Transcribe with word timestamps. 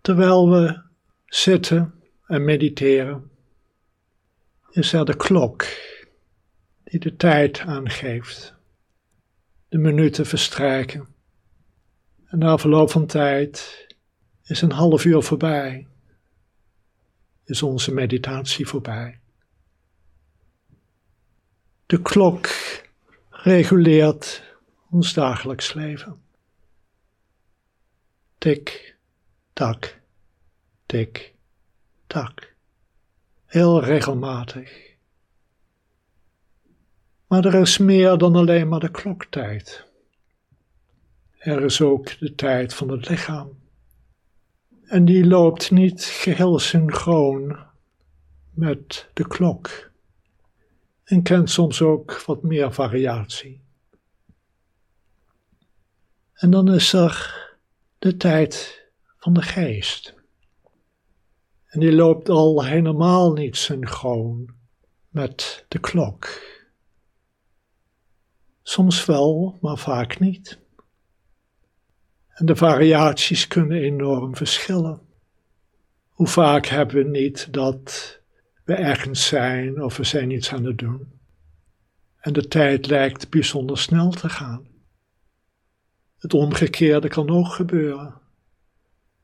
Terwijl 0.00 0.50
we 0.50 0.82
zitten 1.26 1.94
en 2.26 2.44
mediteren, 2.44 3.30
is 4.70 4.92
er 4.92 5.04
de 5.04 5.16
klok 5.16 5.64
die 6.84 7.00
de 7.00 7.16
tijd 7.16 7.60
aangeeft. 7.60 8.54
De 9.68 9.78
minuten 9.78 10.26
verstrijken. 10.26 11.08
En 12.26 12.38
na 12.38 12.58
verloop 12.58 12.90
van 12.90 13.06
tijd 13.06 13.86
is 14.42 14.62
een 14.62 14.72
half 14.72 15.04
uur 15.04 15.22
voorbij. 15.22 15.86
Is 17.44 17.62
onze 17.62 17.94
meditatie 17.94 18.66
voorbij. 18.66 19.20
De 21.86 22.02
klok 22.02 22.48
reguleert 23.30 24.42
ons 24.90 25.12
dagelijks 25.12 25.72
leven. 25.72 26.22
Tik, 28.38 28.96
tak, 29.52 30.00
tik, 30.86 31.34
tak. 32.06 32.54
Heel 33.46 33.84
regelmatig. 33.84 34.90
Maar 37.26 37.44
er 37.44 37.54
is 37.54 37.78
meer 37.78 38.18
dan 38.18 38.36
alleen 38.36 38.68
maar 38.68 38.80
de 38.80 38.90
kloktijd. 38.90 39.86
Er 41.38 41.62
is 41.62 41.80
ook 41.80 42.18
de 42.18 42.34
tijd 42.34 42.74
van 42.74 42.88
het 42.88 43.08
lichaam. 43.08 43.58
En 44.84 45.04
die 45.04 45.26
loopt 45.26 45.70
niet 45.70 46.04
geheel 46.04 46.58
synchroon 46.58 47.58
met 48.50 49.08
de 49.12 49.28
klok. 49.28 49.90
En 51.04 51.22
kent 51.22 51.50
soms 51.50 51.82
ook 51.82 52.22
wat 52.26 52.42
meer 52.42 52.72
variatie. 52.72 53.60
En 56.32 56.50
dan 56.50 56.74
is 56.74 56.92
er 56.92 57.38
de 57.98 58.16
tijd 58.16 58.79
van 59.20 59.32
de 59.32 59.42
geest. 59.42 60.14
En 61.66 61.80
die 61.80 61.92
loopt 61.92 62.28
al 62.28 62.64
helemaal 62.64 63.32
niet 63.32 63.56
synchroon 63.56 64.54
met 65.08 65.64
de 65.68 65.78
klok. 65.78 66.28
Soms 68.62 69.04
wel, 69.04 69.58
maar 69.60 69.78
vaak 69.78 70.18
niet. 70.18 70.58
En 72.28 72.46
de 72.46 72.56
variaties 72.56 73.46
kunnen 73.46 73.82
enorm 73.82 74.36
verschillen. 74.36 75.00
Hoe 76.08 76.26
vaak 76.26 76.66
hebben 76.66 76.96
we 76.96 77.10
niet 77.10 77.52
dat 77.52 78.18
we 78.64 78.74
ergens 78.74 79.26
zijn 79.26 79.82
of 79.82 79.96
we 79.96 80.04
zijn 80.04 80.30
iets 80.30 80.52
aan 80.52 80.64
het 80.64 80.78
doen. 80.78 81.12
En 82.16 82.32
de 82.32 82.48
tijd 82.48 82.86
lijkt 82.86 83.30
bijzonder 83.30 83.78
snel 83.78 84.10
te 84.10 84.28
gaan. 84.28 84.68
Het 86.18 86.34
omgekeerde 86.34 87.08
kan 87.08 87.30
ook 87.30 87.48
gebeuren. 87.48 88.20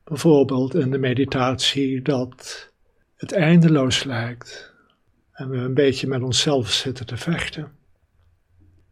Bijvoorbeeld 0.07 0.75
in 0.75 0.91
de 0.91 0.97
meditatie 0.97 2.01
dat 2.01 2.69
het 3.15 3.31
eindeloos 3.31 4.03
lijkt 4.03 4.73
en 5.31 5.49
we 5.49 5.57
een 5.57 5.73
beetje 5.73 6.07
met 6.07 6.21
onszelf 6.21 6.71
zitten 6.71 7.05
te 7.05 7.17
vechten. 7.17 7.71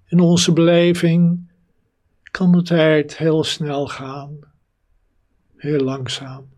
In 0.08 0.20
onze 0.20 0.54
beleving 0.54 1.52
kan 2.24 2.52
de 2.52 2.62
tijd 2.62 3.18
heel 3.18 3.44
snel 3.44 3.88
gaan, 3.88 4.40
heel 5.56 5.80
langzaam. 5.80 6.50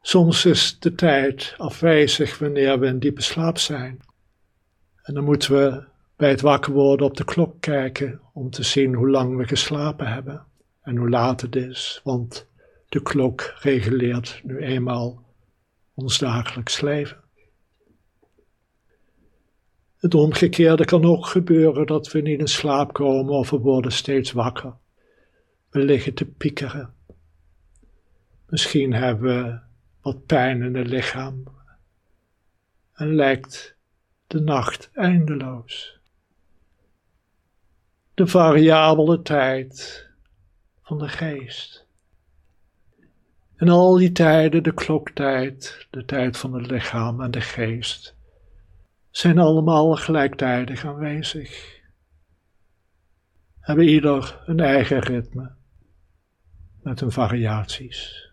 Soms 0.00 0.44
is 0.44 0.78
de 0.78 0.94
tijd 0.94 1.54
afwezig 1.56 2.38
wanneer 2.38 2.78
we 2.78 2.86
in 2.86 2.98
diepe 2.98 3.22
slaap 3.22 3.58
zijn. 3.58 4.00
En 5.02 5.14
dan 5.14 5.24
moeten 5.24 5.52
we 5.52 5.84
bij 6.16 6.30
het 6.30 6.40
wakker 6.40 6.72
worden 6.72 7.06
op 7.06 7.16
de 7.16 7.24
klok 7.24 7.60
kijken 7.60 8.20
om 8.32 8.50
te 8.50 8.62
zien 8.62 8.94
hoe 8.94 9.10
lang 9.10 9.36
we 9.36 9.46
geslapen 9.46 10.12
hebben 10.12 10.44
en 10.82 10.96
hoe 10.96 11.08
laat 11.08 11.40
het 11.40 11.56
is, 11.56 12.00
want 12.04 12.48
de 12.90 13.02
klok 13.02 13.54
reguleert 13.58 14.40
nu 14.44 14.58
eenmaal 14.58 15.24
ons 15.94 16.18
dagelijks 16.18 16.80
leven. 16.80 17.20
Het 19.96 20.14
omgekeerde 20.14 20.84
kan 20.84 21.04
ook 21.04 21.26
gebeuren 21.26 21.86
dat 21.86 22.12
we 22.12 22.20
niet 22.20 22.40
in 22.40 22.48
slaap 22.48 22.92
komen 22.92 23.34
of 23.34 23.50
we 23.50 23.58
worden 23.58 23.92
steeds 23.92 24.32
wakker. 24.32 24.74
We 25.70 25.78
liggen 25.78 26.14
te 26.14 26.26
piekeren. 26.26 26.94
Misschien 28.46 28.92
hebben 28.92 29.44
we 29.44 29.58
wat 30.00 30.26
pijn 30.26 30.62
in 30.62 30.74
het 30.74 30.86
lichaam 30.86 31.44
en 32.92 33.14
lijkt 33.14 33.76
de 34.26 34.40
nacht 34.40 34.90
eindeloos. 34.92 35.98
De 38.14 38.26
variabele 38.26 39.22
tijd 39.22 40.08
van 40.82 40.98
de 40.98 41.08
geest. 41.08 41.88
En 43.60 43.68
al 43.68 43.96
die 43.96 44.12
tijden, 44.12 44.62
de 44.62 44.74
kloktijd, 44.74 45.86
de 45.90 46.04
tijd 46.04 46.36
van 46.36 46.54
het 46.54 46.70
lichaam 46.70 47.20
en 47.20 47.30
de 47.30 47.40
geest, 47.40 48.16
zijn 49.10 49.38
allemaal 49.38 49.96
gelijktijdig 49.96 50.84
aanwezig. 50.84 51.80
Hebben 53.60 53.88
ieder 53.88 54.42
een 54.46 54.60
eigen 54.60 54.98
ritme 54.98 55.50
met 56.82 57.00
hun 57.00 57.12
variaties. 57.12 58.30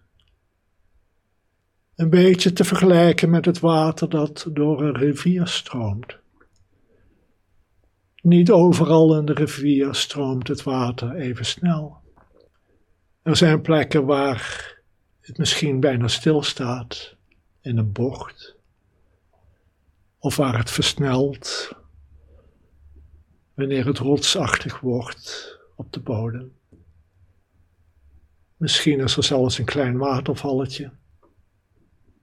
Een 1.96 2.10
beetje 2.10 2.54
te 2.54 2.64
vergelijken 2.64 3.30
met 3.30 3.46
het 3.46 3.60
water 3.60 4.10
dat 4.10 4.48
door 4.54 4.82
een 4.82 4.98
rivier 4.98 5.48
stroomt. 5.48 6.18
Niet 8.22 8.52
overal 8.52 9.18
in 9.18 9.26
de 9.26 9.34
rivier 9.34 9.94
stroomt 9.94 10.48
het 10.48 10.64
water 10.64 11.16
even 11.16 11.46
snel. 11.46 11.98
Er 13.22 13.36
zijn 13.36 13.62
plekken 13.62 14.06
waar 14.06 14.77
het 15.28 15.38
misschien 15.38 15.80
bijna 15.80 16.08
stilstaat 16.08 17.16
in 17.62 17.78
een 17.78 17.92
bocht, 17.92 18.56
of 20.20 20.36
waar 20.36 20.58
het 20.58 20.72
versnelt 20.72 21.72
wanneer 23.54 23.86
het 23.86 23.98
rotsachtig 23.98 24.80
wordt 24.80 25.58
op 25.76 25.94
de 25.94 26.00
bodem. 26.00 26.56
Misschien 28.58 29.00
is 29.00 29.18
er 29.18 29.24
zelfs 29.24 29.58
een 29.58 29.66
klein 29.66 29.98
watervalletje. 29.98 30.92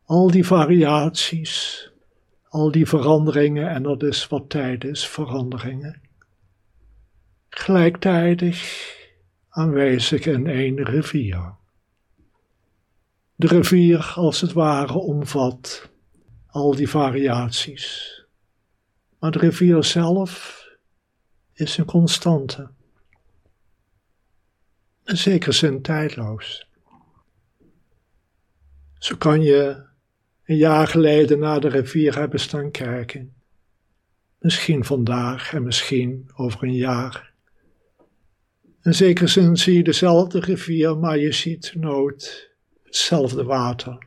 Al 0.04 0.30
die 0.30 0.46
variaties, 0.46 1.90
al 2.48 2.70
die 2.70 2.86
veranderingen, 2.86 3.68
en 3.68 3.82
dat 3.82 4.02
is 4.02 4.28
wat 4.28 4.50
tijd 4.50 4.84
is, 4.84 5.08
veranderingen, 5.08 6.00
gelijktijdig 7.48 8.88
aanwezig 9.48 10.26
in 10.26 10.46
één 10.46 10.84
rivier. 10.84 11.54
De 13.36 13.46
rivier 13.46 14.12
als 14.14 14.40
het 14.40 14.52
ware 14.52 14.98
omvat 14.98 15.90
al 16.46 16.74
die 16.74 16.88
variaties, 16.88 18.22
maar 19.18 19.30
de 19.30 19.38
rivier 19.38 19.84
zelf 19.84 20.62
is 21.52 21.76
een 21.76 21.84
constante, 21.84 22.70
in 25.04 25.16
zekere 25.16 25.52
zin 25.52 25.82
tijdloos. 25.82 26.68
Zo 28.98 29.16
kan 29.16 29.42
je 29.42 29.82
een 30.44 30.56
jaar 30.56 30.86
geleden 30.86 31.38
naar 31.38 31.60
de 31.60 31.68
rivier 31.68 32.18
hebben 32.18 32.40
staan 32.40 32.70
kijken. 32.70 33.34
Misschien 34.38 34.84
vandaag 34.84 35.52
en 35.54 35.62
misschien 35.62 36.30
over 36.36 36.62
een 36.62 36.74
jaar. 36.74 37.32
In 38.82 38.94
zekere 38.94 39.26
zin 39.26 39.56
zie 39.56 39.76
je 39.76 39.82
dezelfde 39.82 40.40
rivier, 40.40 40.98
maar 40.98 41.18
je 41.18 41.32
ziet 41.32 41.74
nooit 41.74 42.53
hetzelfde 42.94 43.44
water. 43.44 44.06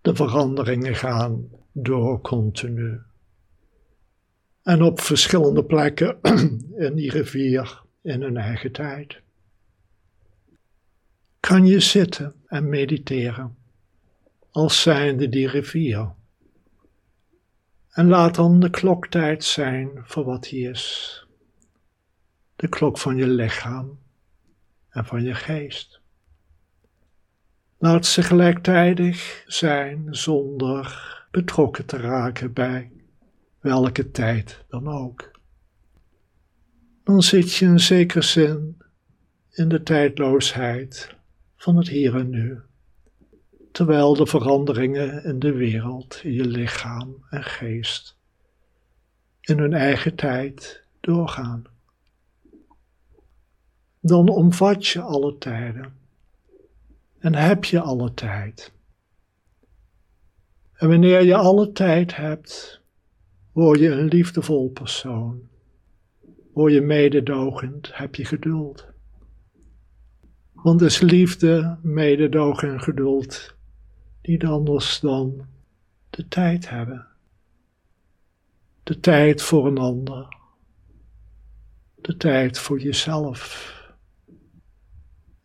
De 0.00 0.14
veranderingen 0.14 0.94
gaan 0.94 1.48
door 1.72 2.20
continu. 2.20 3.00
En 4.62 4.82
op 4.82 5.00
verschillende 5.00 5.64
plekken 5.64 6.18
in 6.86 6.94
die 6.94 7.10
rivier 7.10 7.82
in 8.02 8.22
hun 8.22 8.36
eigen 8.36 8.72
tijd. 8.72 9.20
Kan 11.40 11.66
je 11.66 11.80
zitten 11.80 12.34
en 12.46 12.68
mediteren 12.68 13.56
als 14.50 14.82
zijnde 14.82 15.28
die 15.28 15.48
rivier. 15.48 16.14
En 17.90 18.08
laat 18.08 18.34
dan 18.34 18.60
de 18.60 18.70
kloktijd 18.70 19.44
zijn 19.44 19.90
voor 20.04 20.24
wat 20.24 20.42
die 20.42 20.68
is. 20.68 21.26
De 22.56 22.68
klok 22.68 22.98
van 22.98 23.16
je 23.16 23.26
lichaam 23.26 23.98
en 24.88 25.04
van 25.04 25.22
je 25.22 25.34
geest. 25.34 25.99
Laat 27.82 28.06
ze 28.06 28.22
gelijktijdig 28.22 29.44
zijn 29.46 30.06
zonder 30.10 31.08
betrokken 31.30 31.86
te 31.86 31.96
raken 31.96 32.52
bij 32.52 32.92
welke 33.60 34.10
tijd 34.10 34.64
dan 34.68 34.88
ook. 34.88 35.30
Dan 37.04 37.22
zit 37.22 37.54
je 37.54 37.64
in 37.64 37.80
zekere 37.80 38.22
zin 38.22 38.82
in 39.50 39.68
de 39.68 39.82
tijdloosheid 39.82 41.14
van 41.56 41.76
het 41.76 41.88
hier 41.88 42.16
en 42.16 42.30
nu 42.30 42.60
terwijl 43.72 44.14
de 44.14 44.26
veranderingen 44.26 45.24
in 45.24 45.38
de 45.38 45.52
wereld, 45.52 46.20
in 46.22 46.32
je 46.32 46.46
lichaam 46.46 47.24
en 47.30 47.44
geest, 47.44 48.16
in 49.40 49.58
hun 49.58 49.72
eigen 49.72 50.14
tijd 50.14 50.84
doorgaan. 51.00 51.64
Dan 54.00 54.28
omvat 54.28 54.86
je 54.86 55.00
alle 55.00 55.38
tijden 55.38 55.99
En 57.20 57.34
heb 57.34 57.64
je 57.64 57.80
alle 57.80 58.14
tijd. 58.14 58.72
En 60.72 60.88
wanneer 60.88 61.22
je 61.22 61.36
alle 61.36 61.72
tijd 61.72 62.16
hebt, 62.16 62.80
word 63.52 63.78
je 63.78 63.88
een 63.88 64.08
liefdevol 64.08 64.70
persoon. 64.70 65.48
Word 66.52 66.72
je 66.72 66.80
mededogend, 66.80 67.96
heb 67.96 68.14
je 68.14 68.24
geduld. 68.24 68.88
Want 70.52 70.80
is 70.80 71.00
liefde, 71.00 71.78
mededogen 71.82 72.72
en 72.72 72.80
geduld 72.80 73.56
niet 74.22 74.44
anders 74.44 75.00
dan 75.00 75.46
de 76.10 76.28
tijd 76.28 76.68
hebben. 76.68 77.06
De 78.82 79.00
tijd 79.00 79.42
voor 79.42 79.66
een 79.66 79.78
ander. 79.78 80.36
De 81.94 82.16
tijd 82.16 82.58
voor 82.58 82.80
jezelf. 82.80 83.78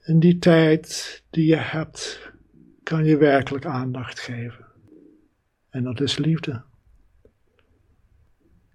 En 0.06 0.20
die 0.20 0.38
tijd 0.38 1.24
die 1.30 1.46
je 1.46 1.56
hebt, 1.56 2.32
kan 2.84 3.06
je 3.06 3.18
werkelijk 3.18 3.66
aandacht 3.66 4.20
geven. 4.20 4.66
En 5.70 5.84
dat 5.84 6.02
is 6.02 6.18
liefde. 6.18 6.64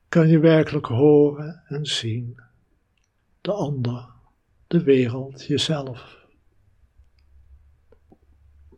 Kan 0.09 0.29
je 0.29 0.39
werkelijk 0.39 0.87
horen 0.87 1.63
en 1.67 1.87
zien. 1.87 2.41
De 3.41 3.53
ander, 3.53 4.09
de 4.67 4.83
wereld, 4.83 5.47
jezelf. 5.47 6.27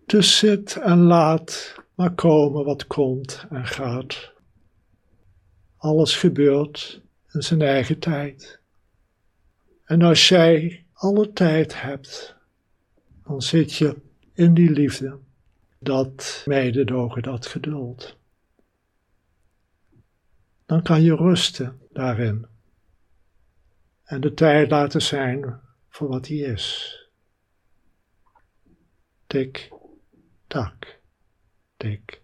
Dus 0.06 0.38
zit 0.38 0.76
en 0.76 0.98
laat 0.98 1.74
maar 1.94 2.14
komen 2.14 2.64
wat 2.64 2.86
komt 2.86 3.46
en 3.50 3.66
gaat. 3.66 4.32
Alles 5.76 6.16
gebeurt 6.16 7.02
in 7.30 7.42
zijn 7.42 7.62
eigen 7.62 7.98
tijd. 7.98 8.60
En 9.84 10.02
als 10.02 10.28
jij 10.28 10.86
alle 10.92 11.32
tijd 11.32 11.82
hebt, 11.82 12.40
dan 13.24 13.42
zit 13.42 13.74
je 13.74 13.96
in 14.32 14.54
die 14.54 14.70
liefde, 14.70 15.18
dat 15.78 16.42
mededogen, 16.46 17.22
dat 17.22 17.46
geduld. 17.46 18.16
Dan 20.66 20.82
kan 20.82 21.02
je 21.02 21.16
rusten 21.16 21.80
daarin 21.90 22.46
en 24.04 24.20
de 24.20 24.34
tijd 24.34 24.70
laten 24.70 25.02
zijn 25.02 25.60
voor 25.88 26.08
wat 26.08 26.24
die 26.24 26.44
is. 26.44 26.96
Tik, 29.26 29.70
tak, 30.46 31.00
tik, 31.76 32.22